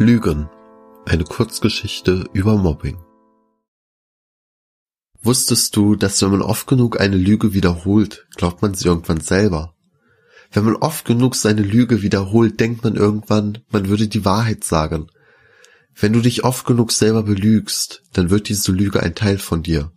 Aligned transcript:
Lügen. 0.00 0.48
Eine 1.06 1.24
Kurzgeschichte 1.24 2.26
über 2.32 2.56
Mobbing. 2.56 2.98
Wusstest 5.20 5.74
du, 5.74 5.96
dass 5.96 6.22
wenn 6.22 6.30
man 6.30 6.42
oft 6.42 6.68
genug 6.68 7.00
eine 7.00 7.16
Lüge 7.16 7.52
wiederholt, 7.52 8.28
glaubt 8.36 8.62
man 8.62 8.74
sie 8.74 8.86
irgendwann 8.86 9.20
selber? 9.20 9.74
Wenn 10.52 10.64
man 10.64 10.76
oft 10.76 11.04
genug 11.04 11.34
seine 11.34 11.62
Lüge 11.62 12.00
wiederholt, 12.00 12.60
denkt 12.60 12.84
man 12.84 12.94
irgendwann, 12.94 13.58
man 13.70 13.88
würde 13.88 14.06
die 14.06 14.24
Wahrheit 14.24 14.62
sagen. 14.62 15.08
Wenn 15.96 16.12
du 16.12 16.20
dich 16.20 16.44
oft 16.44 16.64
genug 16.64 16.92
selber 16.92 17.24
belügst, 17.24 18.04
dann 18.12 18.30
wird 18.30 18.48
diese 18.48 18.70
Lüge 18.70 19.02
ein 19.02 19.16
Teil 19.16 19.38
von 19.38 19.64
dir. 19.64 19.90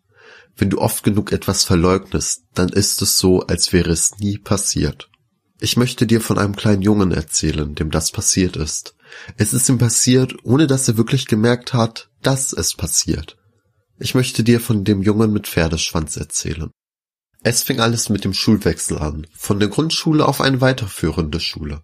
Wenn 0.57 0.71
du 0.71 0.79
oft 0.79 1.03
genug 1.03 1.31
etwas 1.31 1.63
verleugnest, 1.63 2.45
dann 2.55 2.69
ist 2.69 3.03
es 3.03 3.19
so, 3.19 3.41
als 3.41 3.71
wäre 3.71 3.91
es 3.91 4.17
nie 4.17 4.39
passiert. 4.39 5.11
Ich 5.59 5.77
möchte 5.77 6.07
dir 6.07 6.21
von 6.21 6.39
einem 6.39 6.55
kleinen 6.55 6.81
Jungen 6.81 7.11
erzählen, 7.11 7.75
dem 7.75 7.91
das 7.91 8.11
passiert 8.11 8.55
ist. 8.55 8.95
Es 9.37 9.53
ist 9.53 9.69
ihm 9.69 9.77
passiert, 9.77 10.35
ohne 10.43 10.67
dass 10.67 10.87
er 10.87 10.97
wirklich 10.97 11.27
gemerkt 11.27 11.73
hat, 11.73 12.09
dass 12.21 12.53
es 12.53 12.75
passiert. 12.75 13.37
Ich 13.99 14.15
möchte 14.15 14.43
dir 14.43 14.59
von 14.59 14.83
dem 14.83 15.01
Jungen 15.01 15.31
mit 15.31 15.47
Pferdeschwanz 15.47 16.17
erzählen. 16.17 16.71
Es 17.43 17.63
fing 17.63 17.79
alles 17.79 18.09
mit 18.09 18.23
dem 18.23 18.33
Schulwechsel 18.33 18.97
an, 18.99 19.27
von 19.35 19.59
der 19.59 19.69
Grundschule 19.69 20.27
auf 20.27 20.41
eine 20.41 20.61
weiterführende 20.61 21.39
Schule. 21.39 21.81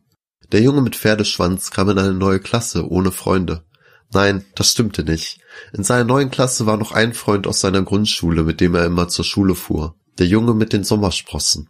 Der 0.52 0.62
Junge 0.62 0.82
mit 0.82 0.96
Pferdeschwanz 0.96 1.72
kam 1.72 1.90
in 1.90 2.00
eine 2.00 2.14
neue 2.14 2.40
Klasse 2.40 2.88
ohne 2.90 3.12
Freunde. 3.12 3.66
Nein, 4.14 4.46
das 4.56 4.72
stimmte 4.72 5.04
nicht. 5.04 5.40
In 5.74 5.84
seiner 5.84 6.06
neuen 6.06 6.32
Klasse 6.32 6.66
war 6.66 6.78
noch 6.78 6.92
ein 6.92 7.14
Freund 7.14 7.48
aus 7.48 7.60
seiner 7.60 7.82
Grundschule, 7.82 8.44
mit 8.44 8.62
dem 8.62 8.76
er 8.76 8.86
immer 8.86 9.10
zur 9.10 9.26
Schule 9.26 9.56
fuhr. 9.56 9.96
Der 10.20 10.28
Junge 10.28 10.54
mit 10.54 10.74
den 10.74 10.84
Sommersprossen. 10.84 11.70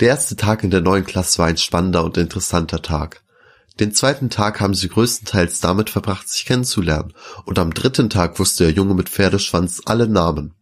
Der 0.00 0.08
erste 0.08 0.36
Tag 0.36 0.64
in 0.64 0.70
der 0.70 0.80
neuen 0.80 1.04
Klasse 1.04 1.38
war 1.38 1.46
ein 1.46 1.58
spannender 1.58 2.04
und 2.04 2.16
interessanter 2.16 2.80
Tag. 2.80 3.22
Den 3.80 3.92
zweiten 3.94 4.28
Tag 4.28 4.60
haben 4.60 4.74
sie 4.74 4.90
größtenteils 4.90 5.60
damit 5.60 5.88
verbracht, 5.88 6.28
sich 6.28 6.44
kennenzulernen, 6.44 7.14
und 7.46 7.58
am 7.58 7.72
dritten 7.72 8.10
Tag 8.10 8.38
wusste 8.38 8.64
der 8.64 8.74
Junge 8.74 8.92
mit 8.92 9.08
Pferdeschwanz 9.08 9.80
alle 9.86 10.06
Namen. 10.06 10.52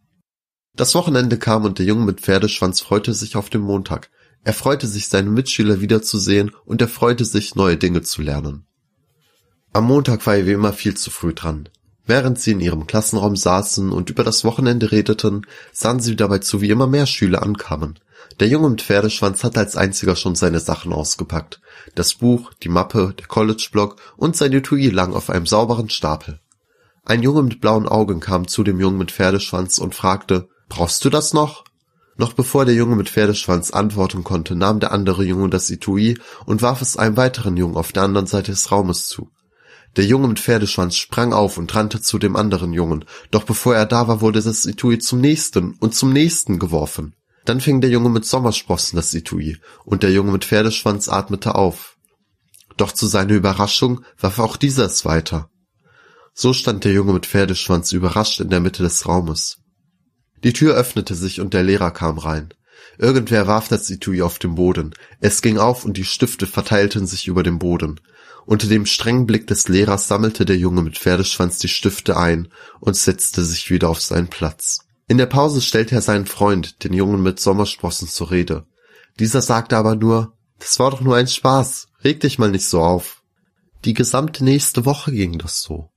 Das 0.73 0.95
Wochenende 0.95 1.37
kam 1.37 1.65
und 1.65 1.79
der 1.79 1.85
Junge 1.85 2.05
mit 2.05 2.21
Pferdeschwanz 2.21 2.79
freute 2.79 3.13
sich 3.13 3.35
auf 3.35 3.49
den 3.49 3.59
Montag. 3.59 4.09
Er 4.45 4.53
freute 4.53 4.87
sich, 4.87 5.09
seine 5.09 5.29
Mitschüler 5.29 5.81
wiederzusehen, 5.81 6.51
und 6.63 6.81
er 6.81 6.87
freute 6.87 7.25
sich, 7.25 7.55
neue 7.55 7.75
Dinge 7.75 8.03
zu 8.03 8.21
lernen. 8.21 8.65
Am 9.73 9.83
Montag 9.83 10.25
war 10.25 10.37
er 10.37 10.47
wie 10.47 10.53
immer 10.53 10.71
viel 10.71 10.95
zu 10.95 11.11
früh 11.11 11.33
dran. 11.33 11.67
Während 12.05 12.39
sie 12.39 12.51
in 12.51 12.61
ihrem 12.61 12.87
Klassenraum 12.87 13.35
saßen 13.35 13.91
und 13.91 14.09
über 14.09 14.23
das 14.23 14.45
Wochenende 14.45 14.93
redeten, 14.93 15.45
sahen 15.73 15.99
sie 15.99 16.15
dabei 16.15 16.39
zu, 16.39 16.61
wie 16.61 16.69
immer 16.69 16.87
mehr 16.87 17.05
Schüler 17.05 17.43
ankamen. 17.43 17.99
Der 18.39 18.47
Junge 18.47 18.69
mit 18.69 18.81
Pferdeschwanz 18.81 19.43
hatte 19.43 19.59
als 19.59 19.75
einziger 19.75 20.15
schon 20.15 20.35
seine 20.35 20.59
Sachen 20.59 20.93
ausgepackt. 20.93 21.59
Das 21.95 22.13
Buch, 22.13 22.53
die 22.63 22.69
Mappe, 22.69 23.13
der 23.17 23.27
College-Block 23.27 23.97
und 24.17 24.37
sein 24.37 24.53
Etui 24.53 24.89
lagen 24.89 25.13
auf 25.13 25.29
einem 25.29 25.45
sauberen 25.45 25.89
Stapel. 25.89 26.39
Ein 27.05 27.23
Junge 27.23 27.43
mit 27.43 27.59
blauen 27.59 27.87
Augen 27.87 28.19
kam 28.19 28.47
zu 28.47 28.63
dem 28.63 28.79
Jungen 28.79 28.97
mit 28.97 29.11
Pferdeschwanz 29.11 29.77
und 29.77 29.95
fragte, 29.95 30.47
brauchst 30.69 31.03
du 31.03 31.09
das 31.09 31.33
noch? 31.33 31.63
Noch 32.17 32.33
bevor 32.33 32.65
der 32.65 32.75
Junge 32.75 32.95
mit 32.95 33.09
Pferdeschwanz 33.09 33.71
antworten 33.71 34.23
konnte, 34.23 34.55
nahm 34.55 34.79
der 34.79 34.91
andere 34.91 35.23
Junge 35.23 35.49
das 35.49 35.69
Etui 35.69 36.17
und 36.45 36.61
warf 36.61 36.81
es 36.81 36.97
einem 36.97 37.17
weiteren 37.17 37.57
Jungen 37.57 37.77
auf 37.77 37.93
der 37.93 38.03
anderen 38.03 38.27
Seite 38.27 38.51
des 38.51 38.71
Raumes 38.71 39.07
zu. 39.07 39.31
Der 39.95 40.05
Junge 40.05 40.27
mit 40.27 40.39
Pferdeschwanz 40.39 40.95
sprang 40.95 41.33
auf 41.33 41.57
und 41.57 41.73
rannte 41.73 42.01
zu 42.01 42.19
dem 42.19 42.35
anderen 42.35 42.73
Jungen, 42.73 43.05
doch 43.31 43.43
bevor 43.43 43.75
er 43.75 43.85
da 43.85 44.07
war, 44.07 44.21
wurde 44.21 44.41
das 44.41 44.65
Etui 44.65 44.99
zum 44.99 45.19
nächsten 45.19 45.73
und 45.79 45.95
zum 45.95 46.13
nächsten 46.13 46.59
geworfen. 46.59 47.15
Dann 47.49 47.61
fing 47.61 47.81
der 47.81 47.89
Junge 47.89 48.09
mit 48.09 48.25
Sommersprossen 48.25 48.95
das 48.95 49.11
Etui, 49.11 49.57
und 49.83 50.03
der 50.03 50.11
Junge 50.11 50.31
mit 50.31 50.45
Pferdeschwanz 50.45 51.09
atmete 51.09 51.55
auf. 51.55 51.97
Doch 52.77 52.91
zu 52.91 53.07
seiner 53.07 53.33
Überraschung 53.33 54.01
warf 54.19 54.37
auch 54.37 54.55
dieser 54.55 54.85
es 54.85 55.03
weiter. 55.03 55.49
So 56.35 56.53
stand 56.53 56.83
der 56.83 56.93
Junge 56.93 57.11
mit 57.11 57.25
Pferdeschwanz 57.25 57.91
überrascht 57.91 58.39
in 58.39 58.51
der 58.51 58.59
Mitte 58.59 58.83
des 58.83 59.07
Raumes. 59.07 59.57
Die 60.43 60.53
Tür 60.53 60.75
öffnete 60.75 61.15
sich 61.15 61.41
und 61.41 61.55
der 61.55 61.63
Lehrer 61.63 61.89
kam 61.89 62.19
rein. 62.19 62.53
Irgendwer 62.99 63.47
warf 63.47 63.67
das 63.67 63.89
Etui 63.89 64.21
auf 64.21 64.37
den 64.37 64.53
Boden. 64.53 64.93
Es 65.19 65.41
ging 65.41 65.57
auf 65.57 65.85
und 65.85 65.97
die 65.97 66.05
Stifte 66.05 66.45
verteilten 66.45 67.07
sich 67.07 67.27
über 67.27 67.41
dem 67.41 67.57
Boden. 67.57 67.99
Unter 68.45 68.67
dem 68.67 68.85
strengen 68.85 69.25
Blick 69.25 69.47
des 69.47 69.67
Lehrers 69.67 70.07
sammelte 70.07 70.45
der 70.45 70.57
Junge 70.57 70.83
mit 70.83 70.99
Pferdeschwanz 70.99 71.57
die 71.57 71.67
Stifte 71.67 72.15
ein 72.15 72.49
und 72.79 72.95
setzte 72.95 73.43
sich 73.43 73.71
wieder 73.71 73.89
auf 73.89 74.01
seinen 74.01 74.27
Platz. 74.27 74.81
In 75.09 75.17
der 75.17 75.25
Pause 75.25 75.59
stellte 75.59 75.95
er 75.95 76.01
seinen 76.01 76.27
Freund, 76.27 76.83
den 76.83 76.93
Jungen 76.93 77.23
mit 77.23 77.39
Sommersprossen, 77.39 78.07
zur 78.07 78.29
Rede. 78.29 78.67
Dieser 79.19 79.41
sagte 79.41 79.75
aber 79.75 79.95
nur, 79.95 80.33
das 80.59 80.77
war 80.77 80.91
doch 80.91 81.01
nur 81.01 81.15
ein 81.15 81.27
Spaß, 81.27 81.87
reg 82.03 82.19
dich 82.19 82.37
mal 82.37 82.51
nicht 82.51 82.67
so 82.67 82.79
auf. 82.79 83.23
Die 83.85 83.95
gesamte 83.95 84.43
nächste 84.43 84.85
Woche 84.85 85.11
ging 85.11 85.39
das 85.39 85.63
so. 85.63 85.89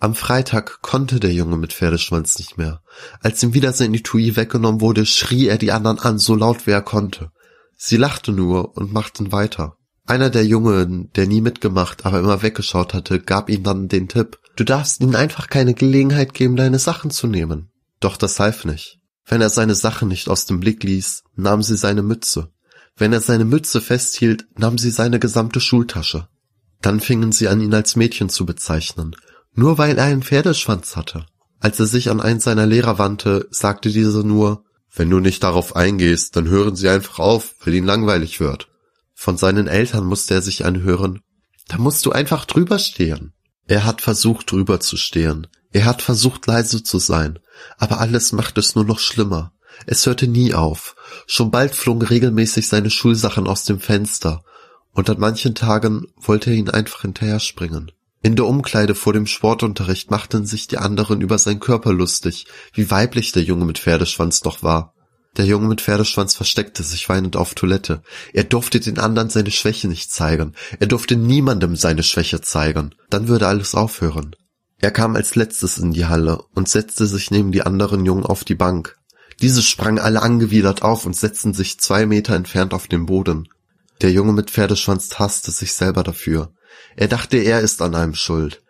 Am 0.00 0.16
Freitag 0.16 0.82
konnte 0.82 1.20
der 1.20 1.32
Junge 1.32 1.56
mit 1.56 1.72
Pferdeschwanz 1.72 2.40
nicht 2.40 2.58
mehr. 2.58 2.82
Als 3.20 3.40
ihm 3.44 3.54
wieder 3.54 3.72
sein 3.72 3.94
Etui 3.94 4.34
weggenommen 4.34 4.80
wurde, 4.80 5.06
schrie 5.06 5.46
er 5.46 5.58
die 5.58 5.70
anderen 5.70 6.00
an, 6.00 6.18
so 6.18 6.34
laut 6.34 6.66
wie 6.66 6.72
er 6.72 6.82
konnte. 6.82 7.30
Sie 7.76 7.96
lachten 7.96 8.34
nur 8.34 8.76
und 8.76 8.92
machten 8.92 9.30
weiter. 9.30 9.76
Einer 10.06 10.28
der 10.28 10.44
Jungen, 10.44 11.12
der 11.14 11.28
nie 11.28 11.40
mitgemacht, 11.40 12.04
aber 12.04 12.18
immer 12.18 12.42
weggeschaut 12.42 12.94
hatte, 12.94 13.20
gab 13.20 13.48
ihm 13.48 13.62
dann 13.62 13.86
den 13.86 14.08
Tipp, 14.08 14.40
du 14.56 14.64
darfst 14.64 15.00
ihnen 15.00 15.14
einfach 15.14 15.48
keine 15.48 15.74
Gelegenheit 15.74 16.34
geben, 16.34 16.56
deine 16.56 16.80
Sachen 16.80 17.12
zu 17.12 17.28
nehmen. 17.28 17.70
Doch 18.00 18.16
das 18.16 18.38
half 18.40 18.64
nicht. 18.64 18.98
Wenn 19.24 19.40
er 19.40 19.50
seine 19.50 19.74
Sachen 19.74 20.08
nicht 20.08 20.28
aus 20.28 20.46
dem 20.46 20.60
Blick 20.60 20.82
ließ, 20.82 21.24
nahm 21.34 21.62
sie 21.62 21.76
seine 21.76 22.02
Mütze. 22.02 22.50
Wenn 22.96 23.12
er 23.12 23.20
seine 23.20 23.44
Mütze 23.44 23.80
festhielt, 23.80 24.46
nahm 24.56 24.78
sie 24.78 24.90
seine 24.90 25.18
gesamte 25.18 25.60
Schultasche. 25.60 26.28
Dann 26.80 27.00
fingen 27.00 27.32
sie 27.32 27.48
an, 27.48 27.60
ihn 27.60 27.74
als 27.74 27.96
Mädchen 27.96 28.28
zu 28.28 28.46
bezeichnen, 28.46 29.16
nur 29.54 29.78
weil 29.78 29.98
er 29.98 30.04
einen 30.04 30.22
Pferdeschwanz 30.22 30.96
hatte. 30.96 31.26
Als 31.58 31.80
er 31.80 31.86
sich 31.86 32.10
an 32.10 32.20
einen 32.20 32.40
seiner 32.40 32.66
Lehrer 32.66 32.98
wandte, 32.98 33.48
sagte 33.50 33.90
diese 33.90 34.24
nur, 34.24 34.64
wenn 34.94 35.10
du 35.10 35.20
nicht 35.20 35.42
darauf 35.42 35.76
eingehst, 35.76 36.36
dann 36.36 36.48
hören 36.48 36.76
sie 36.76 36.88
einfach 36.88 37.18
auf, 37.18 37.54
weil 37.64 37.74
ihnen 37.74 37.86
langweilig 37.86 38.40
wird. 38.40 38.68
Von 39.14 39.36
seinen 39.36 39.66
Eltern 39.66 40.04
musste 40.04 40.34
er 40.34 40.42
sich 40.42 40.64
anhören, 40.64 41.20
da 41.68 41.78
musst 41.78 42.06
du 42.06 42.12
einfach 42.12 42.44
drüber 42.44 42.78
stehen. 42.78 43.32
Er 43.66 43.84
hat 43.84 44.00
versucht, 44.00 44.50
drüber 44.50 44.80
zu 44.80 44.96
stehen. 44.96 45.46
Er 45.72 45.84
hat 45.84 46.02
versucht, 46.02 46.46
leise 46.46 46.82
zu 46.82 46.98
sein, 46.98 47.38
aber 47.78 48.00
alles 48.00 48.32
macht 48.32 48.56
es 48.58 48.74
nur 48.74 48.84
noch 48.84 48.98
schlimmer. 48.98 49.52
Es 49.86 50.06
hörte 50.06 50.26
nie 50.26 50.54
auf. 50.54 50.96
Schon 51.26 51.50
bald 51.50 51.74
flogen 51.74 52.02
regelmäßig 52.02 52.68
seine 52.68 52.90
Schulsachen 52.90 53.46
aus 53.46 53.64
dem 53.64 53.80
Fenster, 53.80 54.44
und 54.92 55.10
an 55.10 55.18
manchen 55.18 55.54
Tagen 55.54 56.06
wollte 56.16 56.50
er 56.50 56.56
ihn 56.56 56.70
einfach 56.70 57.02
hinterher 57.02 57.40
springen. 57.40 57.92
In 58.22 58.34
der 58.34 58.46
Umkleide 58.46 58.94
vor 58.94 59.12
dem 59.12 59.26
Sportunterricht 59.26 60.10
machten 60.10 60.46
sich 60.46 60.66
die 60.66 60.78
anderen 60.78 61.20
über 61.20 61.36
seinen 61.38 61.60
Körper 61.60 61.92
lustig, 61.92 62.46
wie 62.72 62.90
weiblich 62.90 63.32
der 63.32 63.42
Junge 63.42 63.66
mit 63.66 63.78
Pferdeschwanz 63.78 64.40
doch 64.40 64.62
war. 64.62 64.94
Der 65.36 65.44
Junge 65.44 65.68
mit 65.68 65.82
Pferdeschwanz 65.82 66.34
versteckte 66.34 66.82
sich 66.82 67.08
weinend 67.08 67.36
auf 67.36 67.54
Toilette. 67.54 68.02
Er 68.32 68.44
durfte 68.44 68.80
den 68.80 68.98
anderen 68.98 69.28
seine 69.28 69.50
Schwäche 69.50 69.86
nicht 69.86 70.10
zeigen. 70.10 70.54
Er 70.80 70.86
durfte 70.86 71.16
niemandem 71.16 71.76
seine 71.76 72.02
Schwäche 72.02 72.40
zeigen. 72.40 72.94
Dann 73.10 73.28
würde 73.28 73.46
alles 73.46 73.74
aufhören. 73.74 74.34
Er 74.78 74.90
kam 74.90 75.14
als 75.14 75.34
letztes 75.34 75.78
in 75.78 75.92
die 75.92 76.06
Halle 76.06 76.42
und 76.54 76.68
setzte 76.68 77.06
sich 77.06 77.30
neben 77.30 77.52
die 77.52 77.62
anderen 77.62 78.06
Jungen 78.06 78.24
auf 78.24 78.44
die 78.44 78.54
Bank. 78.54 78.96
Diese 79.42 79.62
sprangen 79.62 79.98
alle 79.98 80.22
angewidert 80.22 80.82
auf 80.82 81.04
und 81.04 81.14
setzten 81.14 81.52
sich 81.52 81.78
zwei 81.80 82.06
Meter 82.06 82.34
entfernt 82.34 82.72
auf 82.72 82.86
den 82.86 83.04
Boden. 83.04 83.48
Der 84.00 84.12
Junge 84.12 84.32
mit 84.32 84.50
Pferdeschwanz 84.50 85.18
hasste 85.18 85.50
sich 85.50 85.74
selber 85.74 86.02
dafür. 86.02 86.52
Er 86.96 87.08
dachte, 87.08 87.36
er 87.36 87.60
ist 87.60 87.82
an 87.82 87.94
einem 87.94 88.14
schuld. 88.14 88.62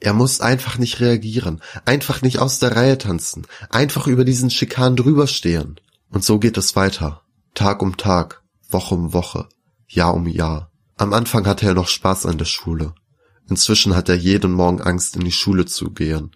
Er 0.00 0.12
muss 0.12 0.40
einfach 0.40 0.76
nicht 0.78 1.00
reagieren, 1.00 1.62
einfach 1.86 2.20
nicht 2.20 2.38
aus 2.38 2.58
der 2.58 2.76
Reihe 2.76 2.98
tanzen, 2.98 3.46
einfach 3.70 4.06
über 4.06 4.24
diesen 4.24 4.50
Schikan 4.50 4.94
drüberstehen. 4.94 5.80
Und 6.10 6.24
so 6.24 6.38
geht 6.38 6.56
es 6.56 6.76
weiter. 6.76 7.22
Tag 7.54 7.82
um 7.82 7.96
Tag, 7.96 8.42
Woche 8.68 8.94
um 8.94 9.12
Woche, 9.12 9.48
Jahr 9.88 10.14
um 10.14 10.26
Jahr. 10.26 10.70
Am 10.96 11.12
Anfang 11.12 11.46
hatte 11.46 11.66
er 11.66 11.74
noch 11.74 11.88
Spaß 11.88 12.26
an 12.26 12.38
der 12.38 12.44
Schule. 12.44 12.94
Inzwischen 13.48 13.94
hat 13.94 14.08
er 14.08 14.16
jeden 14.16 14.52
Morgen 14.52 14.80
Angst, 14.80 15.16
in 15.16 15.24
die 15.24 15.32
Schule 15.32 15.66
zu 15.66 15.90
gehen. 15.90 16.34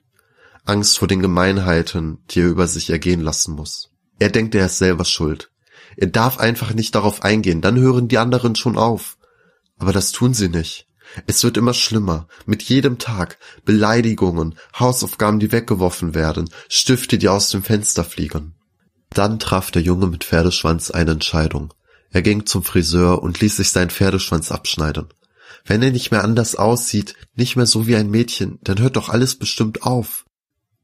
Angst 0.64 0.99
vor 0.99 1.08
den 1.08 1.20
Gemeinheiten, 1.20 2.19
die 2.31 2.40
er 2.40 2.49
über 2.49 2.67
sich 2.67 2.90
ergehen 2.90 3.20
lassen 3.20 3.55
muss. 3.55 3.90
Er 4.19 4.28
denkt, 4.28 4.55
er 4.55 4.67
ist 4.67 4.78
selber 4.78 5.05
schuld. 5.05 5.50
Er 5.96 6.06
darf 6.06 6.38
einfach 6.38 6.72
nicht 6.72 6.94
darauf 6.94 7.25
eingehen, 7.25 7.61
dann 7.61 7.78
hören 7.78 8.08
die 8.08 8.19
anderen 8.19 8.55
schon 8.55 8.76
auf. 8.76 9.17
Aber 9.78 9.93
das 9.93 10.12
tun 10.12 10.34
sie 10.34 10.49
nicht. 10.49 10.87
Es 11.26 11.43
wird 11.43 11.56
immer 11.56 11.75
schlimmer. 11.75 12.28
Mit 12.46 12.62
jedem 12.62 12.99
Tag. 12.99 13.38
Beleidigungen, 13.64 14.55
Hausaufgaben, 14.78 15.40
die 15.40 15.50
weggeworfen 15.50 16.14
werden, 16.14 16.50
Stifte, 16.69 17.19
die 17.19 17.28
aus 17.28 17.49
dem 17.50 17.62
Fenster 17.62 18.05
fliegen. 18.05 18.55
Dann 19.10 19.38
traf 19.38 19.70
der 19.70 19.82
Junge 19.82 20.06
mit 20.06 20.24
Pferdeschwanz 20.24 20.90
eine 20.90 21.12
Entscheidung. 21.12 21.74
Er 22.10 22.22
ging 22.22 22.46
zum 22.46 22.62
Friseur 22.62 23.22
und 23.22 23.40
ließ 23.40 23.56
sich 23.56 23.70
seinen 23.70 23.90
Pferdeschwanz 23.90 24.50
abschneiden. 24.52 25.08
Wenn 25.64 25.82
er 25.82 25.90
nicht 25.90 26.10
mehr 26.10 26.24
anders 26.24 26.56
aussieht, 26.56 27.14
nicht 27.34 27.56
mehr 27.56 27.66
so 27.66 27.86
wie 27.86 27.96
ein 27.96 28.10
Mädchen, 28.10 28.58
dann 28.62 28.80
hört 28.80 28.96
doch 28.96 29.08
alles 29.08 29.36
bestimmt 29.36 29.82
auf. 29.82 30.24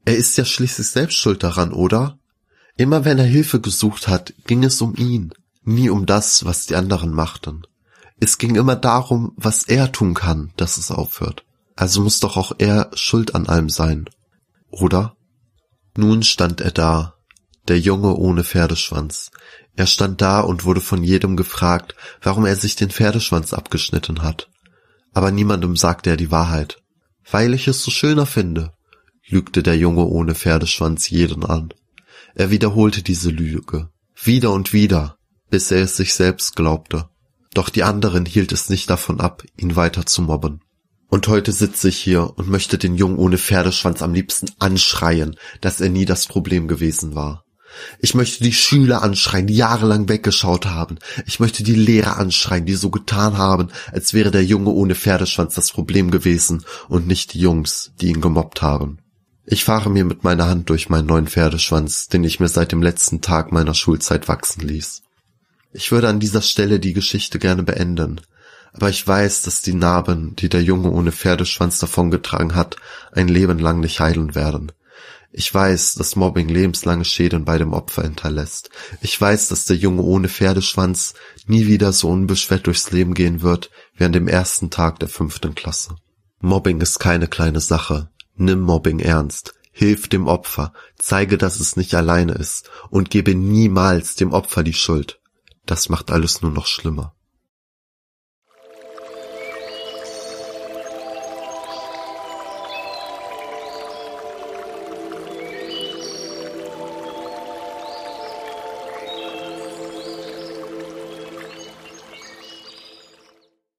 Er 0.05 0.17
ist 0.17 0.37
ja 0.37 0.45
schließlich 0.45 0.89
selbst 0.89 1.17
schuld 1.17 1.43
daran, 1.43 1.73
oder? 1.73 2.19
Immer 2.77 3.05
wenn 3.05 3.19
er 3.19 3.25
Hilfe 3.25 3.61
gesucht 3.61 4.07
hat, 4.07 4.35
ging 4.47 4.63
es 4.63 4.81
um 4.81 4.95
ihn, 4.97 5.33
nie 5.65 5.89
um 5.89 6.07
das, 6.07 6.45
was 6.45 6.67
die 6.67 6.77
anderen 6.77 7.13
machten. 7.13 7.63
Es 8.21 8.39
ging 8.39 8.55
immer 8.55 8.77
darum, 8.77 9.33
was 9.37 9.65
er 9.65 9.93
tun 9.93 10.15
kann, 10.15 10.53
dass 10.57 10.77
es 10.77 10.91
aufhört. 10.91 11.45
Also 11.75 12.03
muss 12.03 12.21
doch 12.21 12.37
auch 12.37 12.53
er 12.59 12.91
schuld 12.95 13.35
an 13.35 13.47
allem 13.47 13.69
sein, 13.69 14.09
oder? 14.71 15.17
Nun 15.97 16.23
stand 16.23 16.61
er 16.61 16.71
da, 16.71 17.16
der 17.69 17.79
Junge 17.79 18.15
ohne 18.15 18.45
Pferdeschwanz. 18.45 19.31
Er 19.75 19.87
stand 19.87 20.21
da 20.21 20.41
und 20.41 20.65
wurde 20.65 20.81
von 20.81 21.03
jedem 21.03 21.37
gefragt, 21.37 21.95
warum 22.23 22.47
er 22.47 22.57
sich 22.57 22.77
den 22.77 22.91
Pferdeschwanz 22.91 23.53
abgeschnitten 23.53 24.23
hat. 24.23 24.49
Aber 25.13 25.31
niemandem 25.31 25.77
sagte 25.77 26.11
er 26.11 26.17
die 26.17 26.31
Wahrheit. 26.31 26.79
Weil 27.31 27.55
ich 27.55 27.69
es 27.69 27.83
so 27.83 27.91
schöner 27.91 28.27
finde, 28.27 28.73
lügte 29.27 29.63
der 29.63 29.77
Junge 29.77 30.05
ohne 30.05 30.35
Pferdeschwanz 30.35 31.11
jeden 31.11 31.45
an. 31.45 31.73
Er 32.35 32.51
wiederholte 32.51 33.03
diese 33.03 33.31
Lüge, 33.31 33.89
wieder 34.23 34.53
und 34.53 34.73
wieder, 34.73 35.17
bis 35.51 35.71
er 35.71 35.83
es 35.83 35.97
sich 35.97 36.15
selbst 36.15 36.55
glaubte. 36.55 37.09
Doch 37.55 37.71
die 37.71 37.83
anderen 37.83 38.27
hielt 38.27 38.53
es 38.53 38.69
nicht 38.69 38.91
davon 38.91 39.21
ab, 39.21 39.43
ihn 39.57 39.77
weiter 39.77 40.05
zu 40.05 40.23
mobben. 40.23 40.61
Und 41.09 41.29
heute 41.29 41.53
sitze 41.53 41.89
ich 41.89 41.97
hier 41.97 42.37
und 42.37 42.49
möchte 42.49 42.79
den 42.79 42.97
Jungen 42.97 43.17
ohne 43.17 43.39
Pferdeschwanz 43.39 44.03
am 44.03 44.13
liebsten 44.13 44.51
anschreien, 44.59 45.37
dass 45.61 45.81
er 45.81 45.89
nie 45.89 46.05
das 46.05 46.27
Problem 46.27 46.69
gewesen 46.69 47.15
war. 47.15 47.46
Ich 48.01 48.15
möchte 48.15 48.43
die 48.43 48.53
Schüler 48.53 49.03
anschreien, 49.03 49.47
die 49.47 49.57
jahrelang 49.57 50.09
weggeschaut 50.09 50.67
haben. 50.67 50.99
Ich 51.27 51.41
möchte 51.41 51.63
die 51.63 51.75
Lehrer 51.75 52.19
anschreien, 52.19 52.67
die 52.67 52.75
so 52.75 52.91
getan 52.91 53.39
haben, 53.39 53.69
als 53.93 54.15
wäre 54.15 54.31
der 54.31 54.45
Junge 54.45 54.71
ohne 54.71 54.95
Pferdeschwanz 54.95 55.55
das 55.55 55.73
Problem 55.73 56.11
gewesen 56.11 56.65
und 56.89 57.07
nicht 57.07 57.35
die 57.35 57.41
Jungs, 57.41 57.93
die 58.01 58.09
ihn 58.09 58.21
gemobbt 58.21 58.63
haben. 58.63 58.99
Ich 59.45 59.65
fahre 59.65 59.91
mir 59.91 60.05
mit 60.05 60.25
meiner 60.25 60.49
Hand 60.49 60.71
durch 60.71 60.89
meinen 60.89 61.07
neuen 61.07 61.29
Pferdeschwanz, 61.29 62.09
den 62.09 62.25
ich 62.25 62.41
mir 62.41 62.49
seit 62.49 62.73
dem 62.73 62.83
letzten 62.83 63.21
Tag 63.21 63.53
meiner 63.53 63.75
Schulzeit 63.75 64.27
wachsen 64.27 64.67
ließ. 64.67 65.03
Ich 65.73 65.93
würde 65.93 66.09
an 66.09 66.19
dieser 66.19 66.43
Stelle 66.43 66.81
die 66.81 66.95
Geschichte 66.95 67.39
gerne 67.39 67.63
beenden, 67.63 68.21
aber 68.73 68.91
ich 68.91 69.07
weiß, 69.07 69.43
dass 69.43 69.63
die 69.63 69.75
Narben, 69.75 70.35
die 70.37 70.49
der 70.49 70.63
Junge 70.63 70.91
ohne 70.91 71.13
Pferdeschwanz 71.13 71.79
davongetragen 71.79 72.55
hat, 72.55 72.77
ein 73.13 73.29
Leben 73.29 73.59
lang 73.59 73.81
nicht 73.81 74.01
heilen 74.01 74.35
werden. 74.35 74.73
Ich 75.39 75.53
weiß, 75.53 75.97
dass 75.97 76.17
Mobbing 76.17 76.49
lebenslange 76.49 77.05
Schäden 77.05 77.45
bei 77.45 77.59
dem 77.59 77.75
Opfer 77.75 78.05
hinterlässt. 78.05 78.71
Ich 79.03 79.21
weiß, 79.21 79.49
dass 79.49 79.67
der 79.67 79.77
Junge 79.77 80.01
ohne 80.01 80.31
Pferdeschwanz 80.31 81.13
nie 81.47 81.67
wieder 81.67 81.93
so 81.93 82.09
unbeschwert 82.09 82.67
durchs 82.67 82.91
Leben 82.91 83.13
gehen 83.13 83.43
wird 83.43 83.71
wie 83.95 84.05
an 84.05 84.13
dem 84.13 84.29
ersten 84.29 84.71
Tag 84.71 84.99
der 84.99 85.11
fünften 85.11 85.55
Klasse. 85.55 85.97
Mobbing 86.41 86.81
ist 86.81 87.01
keine 87.01 87.29
kleine 87.29 87.61
Sache. 87.61 88.09
Nimm 88.37 88.61
Mobbing 88.61 88.99
ernst. 88.99 89.53
Hilf 89.73 90.09
dem 90.09 90.27
Opfer, 90.27 90.73
zeige, 90.97 91.37
dass 91.37 91.61
es 91.61 91.77
nicht 91.77 91.95
alleine 91.95 92.33
ist 92.33 92.71
und 92.89 93.11
gebe 93.11 93.35
niemals 93.35 94.15
dem 94.15 94.33
Opfer 94.33 94.63
die 94.63 94.73
Schuld. 94.73 95.21
Das 95.67 95.91
macht 95.91 96.11
alles 96.11 96.41
nur 96.41 96.51
noch 96.51 96.67
schlimmer. 96.67 97.15